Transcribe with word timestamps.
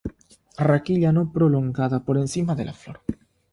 Raquilla 0.57 1.11
no 1.11 1.29
prolongada 1.31 2.03
por 2.03 2.17
encima 2.17 2.55
de 2.55 2.65
la 2.65 2.73
flor. 2.73 3.01